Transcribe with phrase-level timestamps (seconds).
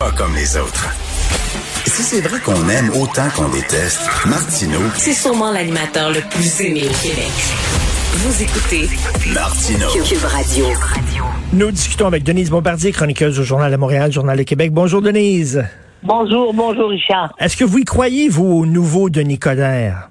[0.00, 0.88] Pas comme les autres.
[1.84, 4.80] Si c'est vrai qu'on aime autant qu'on déteste, Martineau.
[4.94, 7.28] C'est sûrement l'animateur le plus aimé au Québec.
[8.14, 8.88] Vous écoutez
[9.34, 9.90] Martineau.
[10.02, 10.64] Cube Radio.
[11.52, 14.72] Nous discutons avec Denise Bombardier, chroniqueuse au Journal de Montréal, Journal de Québec.
[14.72, 15.62] Bonjour Denise.
[16.02, 17.34] Bonjour, bonjour Richard.
[17.38, 20.08] Est-ce que vous y croyez, vous, au nouveau Denis Coderre?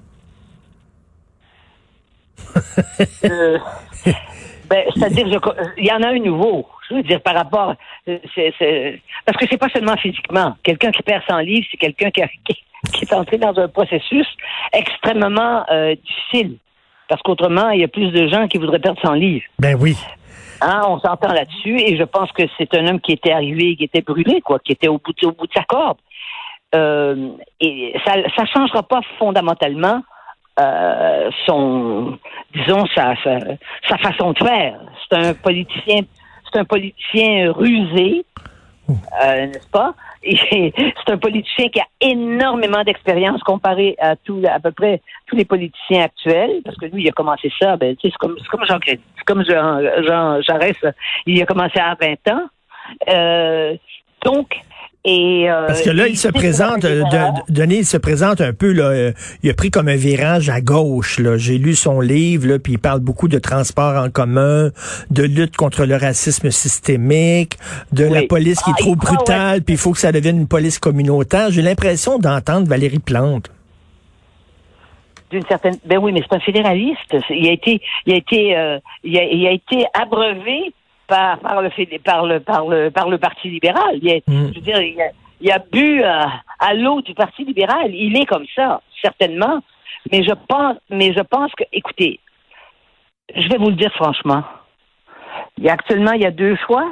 [3.25, 3.57] Euh,
[4.69, 5.25] ben, c'est-à-dire,
[5.79, 6.67] il y en a un nouveau.
[6.89, 7.75] Je veux dire, par rapport,
[8.35, 10.55] c'est, parce que c'est pas seulement physiquement.
[10.63, 13.67] Quelqu'un qui perd son livre, c'est quelqu'un qui, a- qui- qui est entré dans un
[13.67, 14.27] processus
[14.73, 16.57] extrêmement euh, difficile.
[17.07, 19.43] Parce qu'autrement, il y a plus de gens qui voudraient perdre son livre.
[19.57, 19.95] Ben oui.
[20.61, 23.85] Hein, on s'entend là-dessus et je pense que c'est un homme qui était arrivé, qui
[23.85, 25.97] était brûlé, quoi, qui était au bout de, au bout de sa corde.
[26.75, 30.03] Euh, et ça ça changera pas fondamentalement
[30.59, 32.19] euh, son,
[32.53, 33.39] disons, sa, sa,
[33.87, 34.79] sa façon de faire.
[35.09, 36.01] C'est un politicien,
[36.51, 38.25] c'est un politicien rusé,
[38.89, 39.93] euh, n'est-ce pas?
[40.23, 45.45] C'est un politicien qui a énormément d'expérience comparé à tout, à peu près tous les
[45.45, 48.65] politiciens actuels, parce que lui, il a commencé ça, ben, tu sais, c'est comme, comme
[48.65, 50.75] Jean Crédit, c'est comme Jean, Jean Jarès,
[51.25, 52.47] il a commencé à 20 ans.
[53.09, 53.77] Euh,
[54.25, 54.59] donc,
[55.05, 58.51] et, euh, Parce que là, il se présente, euh, de- Denis, il se présente un
[58.53, 59.11] peu, là, euh,
[59.43, 61.37] il a pris comme un virage à gauche, là.
[61.37, 64.71] J'ai lu son livre, là, puis il parle beaucoup de transport en commun,
[65.09, 67.57] de lutte contre le racisme systémique,
[67.93, 70.47] de la police qui est Ah, trop brutale, puis il faut que ça devienne une
[70.47, 71.49] police communautaire.
[71.49, 73.49] J'ai l'impression d'entendre Valérie Plante.
[75.31, 78.79] d'une certaine ben oui mais c'est un fédéraliste il a été il a été euh,
[79.03, 80.73] il, a, il a été abreuvé
[81.09, 83.97] par par le fédé- par le par le par le parti libéral.
[84.01, 84.49] Il a, Mm.
[84.49, 85.09] je veux dire il a,
[85.41, 86.23] il a bu euh,
[86.59, 87.93] à l'eau du parti libéral.
[87.93, 89.61] Il est comme ça certainement.
[90.11, 92.19] Mais je pense mais je pense que écoutez
[93.35, 94.43] je vais vous le dire franchement.
[95.57, 96.87] Il y a actuellement il y a deux choix.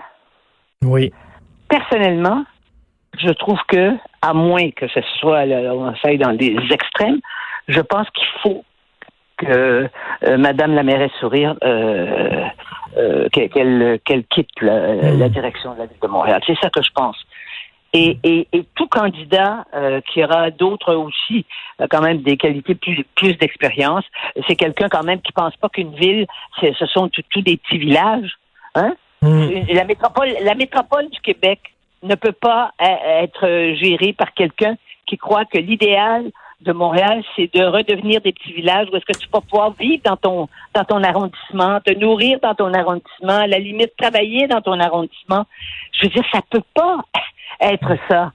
[0.83, 1.11] Oui.
[1.69, 2.43] personnellement,
[3.19, 7.19] je trouve que, à moins que ce soit, là, on aille dans les extrêmes,
[7.67, 8.63] je pense qu'il faut
[9.37, 9.89] que
[10.23, 12.43] euh, Madame la mairesse Sourire euh,
[12.97, 15.19] euh, qu'elle quitte la, Mm.
[15.19, 16.41] la direction de la ville de Montréal.
[16.45, 17.17] C'est ça que je pense.
[17.93, 21.45] Et, et, et tout candidat euh, qui aura d'autres aussi,
[21.79, 24.03] euh, quand même des qualités plus, plus d'expérience,
[24.47, 26.27] c'est quelqu'un quand même qui pense pas qu'une ville,
[26.61, 28.33] ce sont tous des petits villages.
[28.75, 28.93] Hein?
[29.21, 29.49] Mm.
[29.73, 31.59] La métropole, la métropole du Québec
[32.03, 34.75] ne peut pas euh, être euh, gérée par quelqu'un
[35.07, 36.25] qui croit que l'idéal
[36.61, 40.01] de Montréal, c'est de redevenir des petits villages où est-ce que tu vas pouvoir vivre
[40.03, 44.61] dans ton dans ton arrondissement, te nourrir dans ton arrondissement, à la limite travailler dans
[44.61, 45.45] ton arrondissement.
[45.93, 46.97] Je veux dire, ça peut pas
[47.61, 48.31] être ça.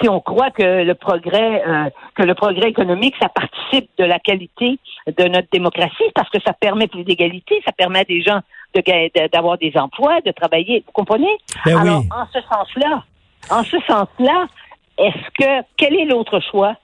[0.00, 4.18] Si on croit que le progrès, euh, que le progrès économique, ça participe de la
[4.18, 8.40] qualité de notre démocratie, parce que ça permet plus d'égalité, ça permet à des gens
[8.74, 10.82] de- d'avoir des emplois, de travailler.
[10.86, 11.30] Vous comprenez?
[11.66, 12.08] Ben Alors, oui.
[12.10, 13.04] en ce sens-là,
[13.50, 14.46] en ce sens-là,
[14.98, 16.74] est-ce que quel est l'autre choix?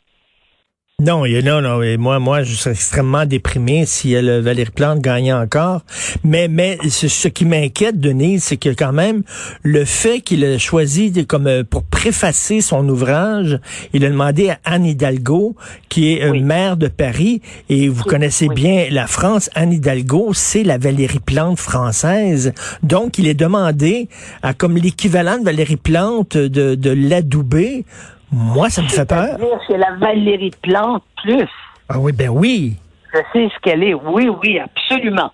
[1.04, 1.82] Non, il y a- non, non.
[1.82, 5.82] et moi, moi, je serais extrêmement déprimé si elle, Valérie Plante gagnait encore.
[6.24, 9.22] Mais, mais ce, ce qui m'inquiète, Denise, c'est que quand même
[9.62, 13.60] le fait qu'il a choisi de- comme euh, pour préfacer son ouvrage,
[13.92, 15.54] il a demandé à Anne Hidalgo,
[15.90, 16.40] qui est euh, Oui.
[16.40, 18.54] maire de Paris, et vous Oui, connaissez oui.
[18.54, 19.50] bien la France.
[19.54, 22.54] Anne Hidalgo, c'est la Valérie Plante française.
[22.82, 24.08] Donc, il est demandé
[24.42, 27.84] à comme l'équivalent de Valérie Plante de, de l'adouber.
[28.32, 29.38] Moi, ça me fait peur.
[29.66, 31.48] C'est la Valérie Plante plus.
[31.88, 32.76] Ah oui, ben oui.
[33.12, 33.94] Je sais ce qu'elle est.
[33.94, 35.32] Oui, oui, absolument.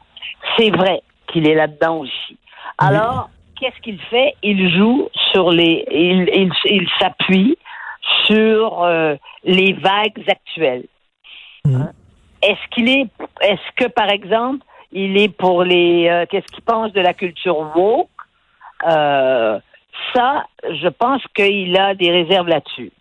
[0.56, 2.36] C'est vrai qu'il est là-dedans aussi.
[2.78, 4.34] Alors, qu'est-ce qu'il fait?
[4.42, 5.84] Il joue sur les.
[5.90, 7.56] Il, il, il s'appuie
[8.26, 9.14] sur euh,
[9.44, 10.84] les vagues actuelles.
[11.64, 11.74] Mhm.
[11.76, 11.92] Hein?
[12.42, 13.08] Est-ce qu'il est.
[13.40, 16.08] Est-ce que, par exemple, il est pour les.
[16.08, 18.08] euh, qu'est-ce qu'il pense de la culture woke?
[18.86, 19.58] Euh,
[20.14, 22.92] Ça, je pense qu'il a des réserves là-dessus.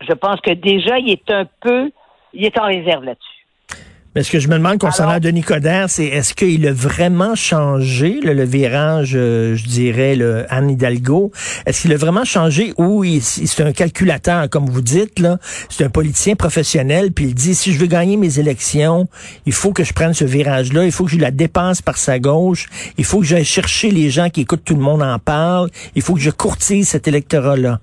[0.00, 1.90] Je pense que déjà, il est un peu.
[2.32, 3.39] Il est en réserve là-dessus.
[4.16, 7.36] Mais ce que je me demande concernant Alors- Denis Coderre, c'est est-ce qu'il a vraiment
[7.36, 11.30] changé le virage, euh, je dirais, le Anne Hidalgo?
[11.64, 15.38] Est-ce qu'il a vraiment changé ou c'est un calculateur, comme vous dites, là?
[15.68, 19.06] C'est un politicien professionnel, puis il dit, si je veux gagner mes élections,
[19.46, 22.18] il faut que je prenne ce virage-là, il faut que je la dépense par sa
[22.18, 22.66] gauche,
[22.98, 26.02] il faut que j'aille chercher les gens qui écoutent, tout le monde en parle, il
[26.02, 27.78] faut que je courtise cet électorat-là.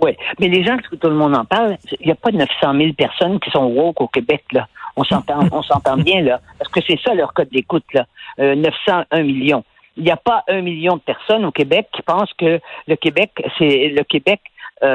[0.00, 2.48] Oui, mais les gens, que tout le monde en parle, il n'y a pas 900
[2.78, 4.66] 000 personnes qui sont woke au Québec, là.
[4.96, 6.40] On s'entend, on s'entend bien, là.
[6.58, 8.06] Parce que c'est ça leur code d'écoute, là.
[8.38, 9.64] Euh, 901 millions.
[9.96, 13.30] Il n'y a pas un million de personnes au Québec qui pensent que le Québec,
[13.58, 14.40] c'est le Québec
[14.82, 14.86] euh,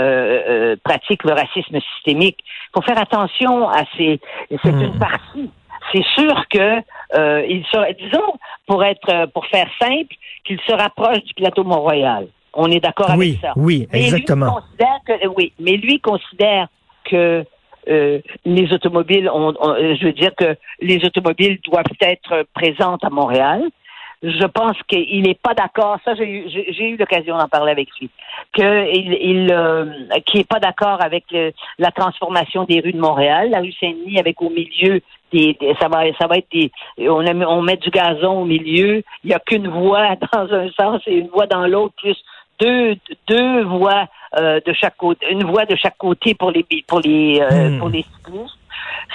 [0.49, 2.37] euh, pratique le racisme systémique.
[2.43, 4.19] Il faut faire attention à ces.
[4.49, 4.81] C'est Hmm.
[4.81, 5.49] une partie.
[5.93, 6.81] C'est sûr que
[7.15, 8.33] euh, il serait, disons,
[8.67, 10.13] pour être, pour faire simple,
[10.45, 12.27] qu'il se rapproche du plateau Mont-Royal.
[12.53, 13.53] On est d'accord Oui, avec ça.
[13.55, 14.51] oui, Mais lui exactement.
[14.53, 16.67] considère que, oui, mais lui considère
[17.05, 17.45] que
[17.89, 23.09] euh, les automobiles, ont, euh, je veux dire que les automobiles doivent être présentes à
[23.09, 23.63] Montréal.
[24.21, 25.97] Je pense qu'il n'est pas d'accord.
[26.03, 26.25] Ça, j'ai
[26.81, 28.09] eu, l'occasion d'en parler avec lui.
[28.51, 29.85] Que il, euh,
[30.25, 31.23] qui est pas d'accord avec
[31.77, 34.99] la transformation des rues de Montréal, la rue Saint-Denis avec au milieu
[35.31, 38.45] des, des- ça va, ça va être des, on, aime- on met du gazon au
[38.45, 39.03] milieu.
[39.23, 42.17] Il n'y a qu'une voie dans un sens et une voie dans l'autre, plus
[42.59, 42.95] deux,
[43.27, 44.05] deux voies
[44.37, 47.79] euh, de chaque côté, une voie de chaque côté pour les pour les euh, Hmm.
[47.79, 48.55] pour les cyclistes.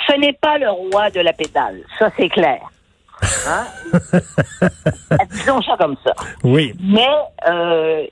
[0.08, 2.60] Ce n'est pas le roi de la pédale, ça c'est clair.
[3.48, 3.64] Hein?
[5.30, 6.12] Disons ça comme ça.
[6.42, 6.74] Oui.
[6.82, 7.06] Mais
[7.48, 8.04] euh,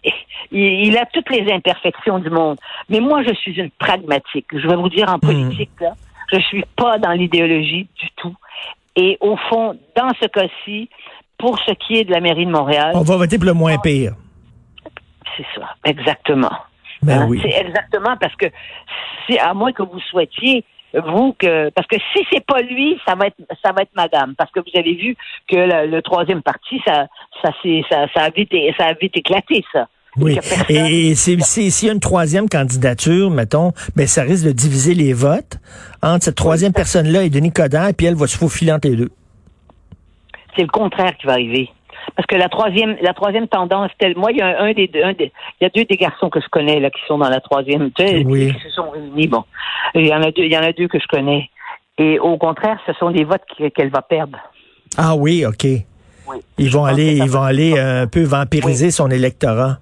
[0.51, 2.59] il, il a toutes les imperfections du monde.
[2.89, 4.47] Mais moi, je suis une pragmatique.
[4.53, 5.93] Je vais vous dire en politique, là,
[6.33, 8.35] je suis pas dans l'idéologie du tout.
[8.97, 10.89] Et au fond, dans ce cas-ci,
[11.37, 13.77] pour ce qui est de la mairie de Montréal, On va voter pour le moins
[13.79, 14.13] pire.
[15.37, 16.53] c'est ça, exactement.
[17.03, 17.41] Ben Hein, oui.
[17.43, 18.47] C'est exactement parce que
[19.29, 20.65] c'est à moins que vous souhaitiez
[20.95, 24.35] vous que parce que si c'est pas lui, ça va être ça va être madame
[24.37, 25.17] parce que vous avez vu
[25.49, 27.07] que le, le troisième parti ça
[27.43, 27.51] ça
[27.89, 29.89] ça ça a vite ça a vite éclaté ça.
[30.19, 30.39] Oui.
[30.69, 35.57] Et, s'il y a une troisième candidature, mettons, ben ça risque de diviser les votes
[36.03, 39.11] entre cette troisième personne-là et Denis Coderre, puis elle va se faufiler entre les deux.
[40.55, 41.71] c'est le contraire qui va arriver.
[42.17, 45.03] Parce que la troisième, la troisième tendance, telle, moi, il y a un, des deux,
[45.03, 47.29] un des, il y a deux des garçons que je connais là qui sont dans
[47.29, 48.53] la troisième, Oui.
[48.53, 49.29] qui se sont réunis.
[49.29, 49.45] Bon,
[49.95, 51.49] il y en a deux, il y en a deux que je connais.
[51.99, 53.43] Et au contraire, ce sont des votes
[53.75, 54.39] qu'elle va perdre.
[54.97, 55.65] Ah oui, ok.
[56.29, 56.37] Oui.
[56.59, 59.79] Ils vont aller, ils vont aller un peu vampiriser son électorat.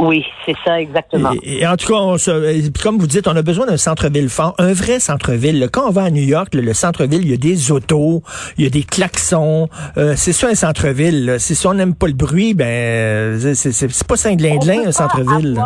[0.00, 1.32] Oui, c'est ça exactement.
[1.42, 4.28] Et, et en tout cas, on se- comme vous dites, on a besoin d'un centre-ville
[4.28, 5.68] fort, un vrai centre-ville.
[5.72, 8.22] Quand on va à New York, là, le centre-ville, il y a des autos,
[8.56, 9.68] il y a des klaxons.
[9.96, 11.36] Euh, c'est ça un centre-ville.
[11.40, 13.72] Si, si on n'aime pas le bruit, ben c'est-
[14.06, 15.60] pas peut un centre-ville.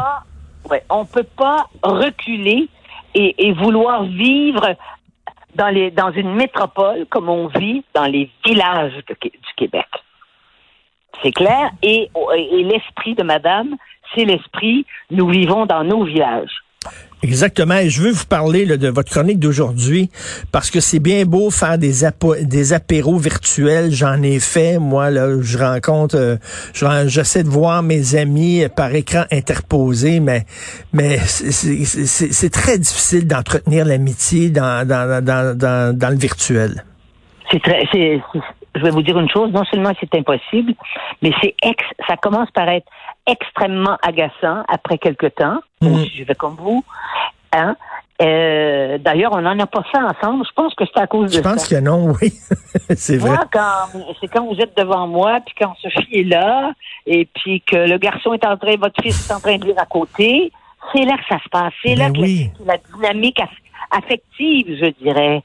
[0.70, 2.68] ouais, on peut pas reculer
[3.14, 4.76] et, et vouloir vivre
[5.56, 9.84] dans les dans une métropole comme on vit dans les villages de du Québec.
[11.22, 11.70] C'est clair?
[11.82, 12.08] Et,
[12.38, 13.76] et l'esprit de Madame,
[14.14, 14.86] c'est l'esprit.
[15.10, 16.50] Nous vivons dans nos villages.
[17.22, 17.76] Exactement.
[17.76, 20.10] Et je veux vous parler là, de votre chronique d'aujourd'hui
[20.50, 21.92] parce que c'est bien beau faire des,
[22.42, 23.92] des apéros virtuels.
[23.92, 24.80] J'en ai fait.
[24.80, 26.36] Moi, là, je rencontre, euh,
[27.06, 30.44] j'essaie de voir mes amis par écran interposé, mais
[30.92, 36.84] mais c'est- c'est c'est- c'est très difficile d'entretenir l'amitié dans, dans, dans, dans, le virtuel.
[37.52, 38.40] C'est très, c'est, c'est-
[38.74, 40.74] je vais vous dire une chose, non seulement c'est impossible,
[41.20, 42.86] mais c'est ex, ça commence par être
[43.26, 45.58] extrêmement agaçant après quelque temps.
[45.82, 46.84] Aussi, je vais comme vous.
[47.52, 47.76] Hein?
[48.22, 50.44] Euh, d'ailleurs, on n'en a pas fait ensemble.
[50.46, 51.76] Je pense que c'est à cause de Je pense ça.
[51.76, 52.32] que non, oui.
[52.96, 53.36] c'est vrai.
[54.20, 56.72] C'est quand vous êtes devant moi, puis quand Sophie est là,
[57.06, 59.78] et puis que le garçon est en train, votre fils est en train de lire
[59.78, 60.52] à côté,
[60.92, 61.72] c'est là que ça se passe.
[61.84, 62.50] C'est là Ben que oui.
[62.64, 65.42] la, la dynamique aff- affective, je dirais.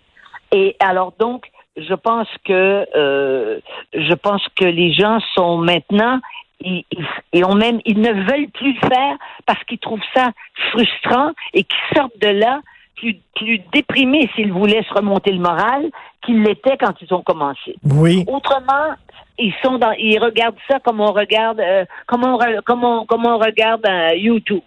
[0.51, 1.45] Et alors donc,
[1.77, 3.59] je pense que euh,
[3.94, 6.19] je pense que les gens sont maintenant
[6.59, 6.83] ils,
[7.45, 10.31] ont même ils ne veulent plus le faire parce qu'ils trouvent ça
[10.71, 12.62] frustrant et qu'ils sortent de là
[12.95, 15.89] plus plus déprimés s'ils voulaient se remonter le moral
[16.25, 17.75] qu'ils l'étaient quand ils ont commencé.
[17.83, 18.25] Oui.
[18.27, 18.95] Autrement,
[19.38, 23.25] ils sont dans, ils regardent ça comme on regarde, euh, comme on, comme on, comme
[23.25, 24.63] on regarde euh, YouTube.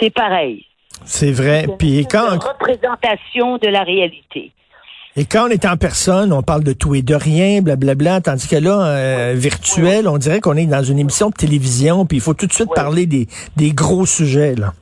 [0.00, 0.66] C'est pareil.
[1.04, 1.66] C'est vrai.
[1.78, 4.52] Puis quand, une représentation de la réalité.
[5.16, 8.48] Et quand on est en personne, on parle de tout et de rien, blablabla, tandis
[8.48, 12.20] que là, euh, virtuel, on dirait qu'on est dans une émission de télévision, puis il
[12.20, 12.74] faut tout de suite Oui.
[12.74, 14.56] parler des, des gros sujets.
[14.56, 14.72] Là.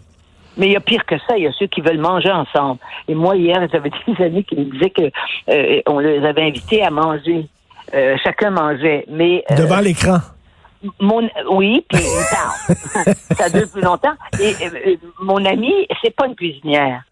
[0.57, 2.79] Mais il y a pire que ça, il y a ceux qui veulent manger ensemble.
[3.09, 5.11] Et moi, hier, j'avais des amis qui me disaient que
[5.51, 7.47] euh, on les avait invités à manger.
[7.95, 9.05] Euh, chacun mangeait.
[9.11, 10.19] Mais euh, Devant l'écran.
[10.99, 12.03] Mon, oui, puis
[13.37, 14.15] ça dure plus longtemps.
[14.41, 17.03] Et mon amie, c'est pas une cuisinière.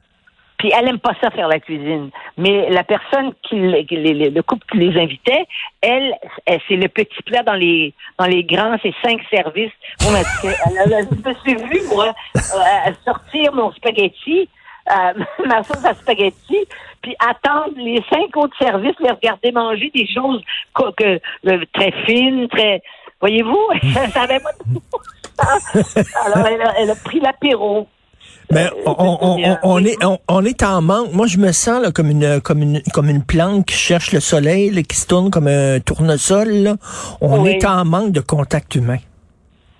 [0.61, 2.11] Puis elle aime pas ça faire la cuisine.
[2.37, 5.47] Mais la personne qui, le couple qui les invitait,
[5.81, 6.14] elle,
[6.45, 9.73] elle, c'est le petit plat dans les dans les grands, c'est cinq services.
[10.02, 14.50] Moi, elle, je me suis vue, moi, euh, sortir mon spaghetti,
[14.90, 16.59] euh, ma sauce à spaghetti,
[17.00, 20.43] puis attendre les cinq autres services, les regarder manger des choses
[20.75, 22.83] que, euh, très fines, très
[23.19, 24.83] Voyez-vous, ça savait pas tout.
[26.26, 27.88] Alors, elle elle a pris l'apéro.
[28.50, 31.12] Mais on, on- on- est, on, on est en manque.
[31.12, 34.21] Moi, je me sens là, comme une comme une comme une plante qui cherche le
[34.21, 36.49] soleil, là, qui se tourne comme un tournesol.
[36.49, 36.75] là.
[37.21, 37.50] On Oui.
[37.50, 38.99] est en manque de contact humain.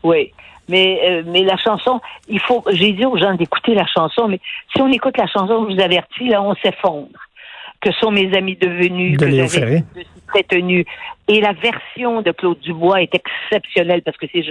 [0.03, 0.33] Oui.
[0.69, 4.39] Mais, euh, mais la chanson, il faut, j'ai dit aux gens d'écouter la chanson, mais
[4.73, 7.09] si on écoute la chanson, je vous avertis, là, on s'effondre.
[7.81, 9.85] Que sont mes amis devenus, De que j'avais Ferré.
[9.97, 10.85] de si près tenu.
[11.29, 14.45] Et la version de Claude Dubois est exceptionnelle parce que c'est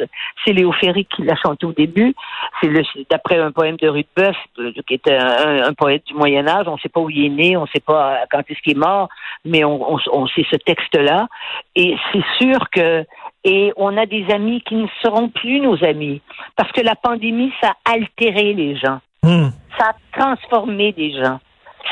[0.46, 2.14] c'est Léo Ferré qui l'a chanté au début.
[2.62, 2.70] C'est
[3.10, 6.68] d'après un poème de Rudebeuf, euh, qui est un, un poète du Moyen Âge.
[6.68, 8.62] On ne sait pas où il est né, on ne sait pas euh, quand est-ce
[8.62, 9.10] qu'il est mort,
[9.46, 11.28] mais on, on, on sait ce texte-là.
[11.76, 13.06] Et c'est sûr que
[13.44, 16.22] et on a des amis qui ne seront plus nos amis
[16.58, 19.50] parce que la pandémie ça a altéré les gens, Hmm.
[19.78, 21.40] ça a transformé des gens,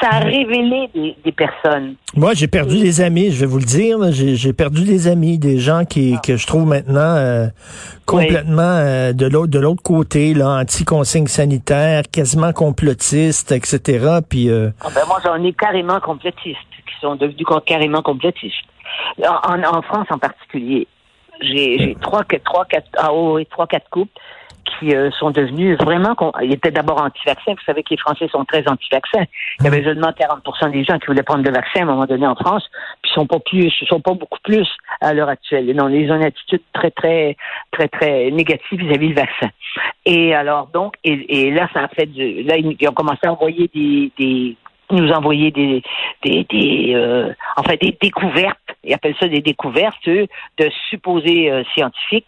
[0.02, 1.96] ça a révélé des, des personnes.
[2.16, 3.98] Moi, j'ai perdu des amis, je vais vous le dire.
[4.12, 6.22] J'ai perdu des amis, des gens qui Ah.
[6.24, 7.48] que je trouve maintenant euh,
[8.06, 14.20] complètement euh, de l'autre de l'autre côté, là, anti-consignes sanitaires, quasiment complotistes, etc.
[14.28, 18.54] Puis euh, Ah ben moi, j'en ai carrément complétistes, qui sont devenus carrément complétistes.
[19.20, 20.88] En, en- France en particulier,
[21.42, 24.12] j'ai j'ai trois, quatre, trois, quatre, ah, oh, oui, trois, quatre couples
[24.80, 26.16] qui euh, sont devenus vraiment...
[26.42, 27.54] Ils étaient d'abord anti-vaccins.
[27.54, 29.24] Vous savez que les Français sont très anti-vaccins.
[29.60, 32.06] Il y avait seulement 40 des gens qui voulaient prendre le vaccin à un moment
[32.06, 32.64] donné en France,
[33.02, 34.68] puis ils sont pas plus, ils sont pas beaucoup plus
[35.02, 35.66] à l'heure actuelle.
[35.76, 37.36] Non, ils ont une attitude très, très,
[37.72, 39.50] très, très négative vis-à-vis du vaccin.
[40.06, 43.20] Et alors donc, et, et là, ça a fait du, là, ils ils ont commencé
[43.24, 44.56] à envoyer des, des
[44.90, 45.82] nous envoyer des,
[46.24, 51.64] des, des euh, enfin des découvertes, ils appellent ça des découvertes, eux, de supposés euh,
[51.74, 52.28] scientifiques.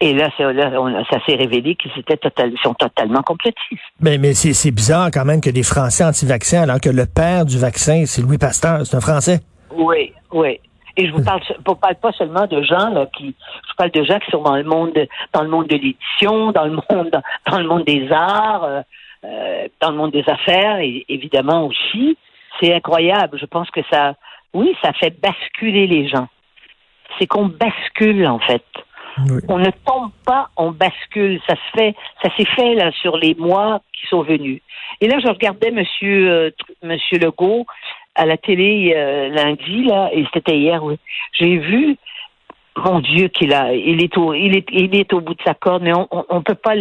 [0.00, 3.82] Et là, ça, là, on- ça s'est révélé qu'ils étaient total, ils sont totalement complétistes.
[4.00, 7.44] ben, mais c'est c'est bizarre quand même que des Français anti-vaccins, alors que le père
[7.44, 9.40] du vaccin, c'est Louis Pasteur, c'est un Français.
[9.72, 10.60] Oui, oui.
[10.96, 13.34] Et je vous parle, je vous parle pas seulement de gens là, qui,
[13.68, 16.50] je parle de gens qui sont dans le monde, de- dans le monde de l'édition,
[16.52, 18.80] dans le monde, dans, dans le monde des arts, euh,
[19.24, 22.16] euh, dans le monde des affaires, et évidemment aussi.
[22.60, 23.38] C'est incroyable.
[23.40, 24.14] Je pense que ça,
[24.54, 26.28] oui, ça fait basculer les gens.
[27.18, 28.64] C'est qu'on bascule en fait.
[29.48, 31.40] On ne tombe pas, on bascule.
[31.46, 34.60] Ça se fait, ça s'est fait là sur les mois qui sont venus.
[35.00, 36.50] Et là, je regardais Monsieur euh,
[36.82, 37.66] Monsieur Legault
[38.14, 40.82] à la télé euh, lundi là, et c'était hier.
[41.32, 41.96] J'ai vu.
[42.76, 45.54] Mon Dieu, qu'il a, il est au, il est, il est au bout de sa
[45.54, 46.74] corde, mais on, on, on peut pas,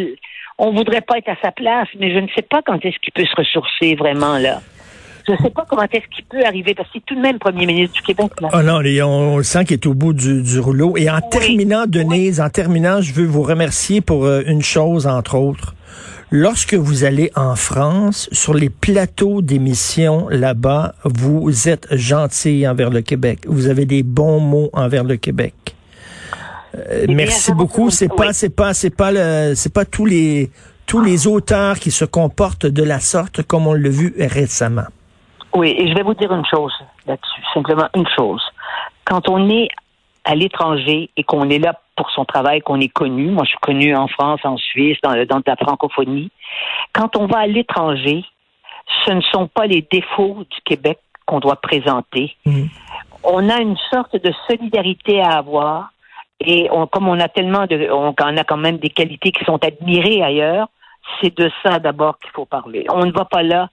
[0.60, 3.14] on voudrait pas être à sa place, mais je ne sais pas quand est-ce qu'il
[3.14, 4.60] peut se ressourcer vraiment là.
[5.28, 7.38] Je ne sais pas comment est-ce qu'il peut arriver, parce que c'est tout de même
[7.38, 8.50] premier ministre du Québec là.
[8.54, 10.96] Oh non, on, on le sent qu'il est au bout du, du rouleau.
[10.96, 15.36] Et en terminant, Denise, en terminant, je veux vous remercier pour euh, une chose, entre
[15.36, 15.76] autres.
[16.32, 23.02] Lorsque vous allez en France, sur les plateaux d'émissions là-bas, vous êtes gentil envers le
[23.02, 23.40] Québec.
[23.48, 25.54] Vous avez des bons mots envers le Québec.
[26.76, 27.90] Euh, bien, merci beaucoup.
[27.90, 28.18] C'est oui.
[28.18, 30.52] pas, c'est pas, c'est pas le, c'est pas tous les,
[30.86, 34.86] tous les auteurs qui se comportent de la sorte comme on l'a vu récemment.
[35.58, 36.72] Oui, et je vais vous dire une chose
[37.08, 38.44] là-dessus, simplement une chose.
[39.06, 39.70] Quand on est
[40.24, 43.60] à l'étranger et qu'on est là pour son travail, qu'on est connu, moi je suis
[43.60, 46.30] connu en France, en Suisse, dans, dans la francophonie,
[46.94, 48.24] quand on va à l'étranger,
[49.06, 52.36] ce ne sont pas les défauts du Québec qu'on doit présenter.
[52.46, 52.70] Mhm.
[53.24, 55.90] On a une sorte de solidarité à avoir
[56.40, 59.44] et on, comme on a tellement de, on, on a quand même des qualités qui
[59.44, 60.68] sont admirées ailleurs,
[61.20, 62.86] c'est de ça d'abord qu'il faut parler.
[62.92, 63.70] On ne va pas là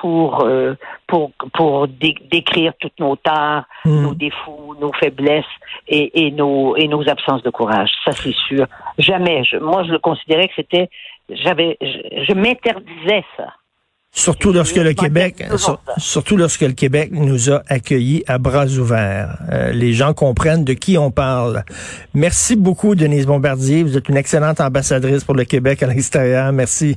[0.00, 0.74] pour euh,
[1.06, 4.02] pour pour dé- décrire toutes nos tares, Mm.
[4.02, 5.44] nos défauts, nos faiblesses
[5.88, 7.90] et, et nos et nos absences de courage.
[8.04, 8.66] Ça c'est sûr.
[8.98, 9.44] Jamais.
[9.44, 10.88] Je, moi je le considérais que c'était
[11.30, 13.46] j'avais je, je m'interdisais ça.
[14.12, 19.36] Surtout lorsque le Québec, sur- surtout lorsque le Québec nous a accueillis à bras ouverts.
[19.52, 21.64] Euh, les gens comprennent de qui on parle.
[22.14, 23.82] Merci beaucoup, Denise Bombardier.
[23.82, 26.50] Vous êtes une excellente ambassadrice pour le Québec à l'extérieur.
[26.52, 26.96] Merci,